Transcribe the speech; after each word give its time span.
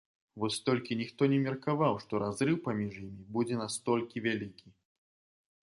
Вось 0.43 0.55
толькі 0.69 0.95
ніхто 1.01 1.27
не 1.33 1.37
меркаваў, 1.43 1.93
што 2.05 2.13
разрыў 2.25 2.57
паміж 2.69 2.91
імі 3.03 3.23
будзе 3.37 3.55
настолькі 3.63 4.25
вялікі. 4.27 4.67